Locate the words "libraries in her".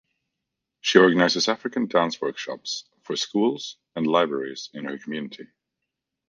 4.07-4.97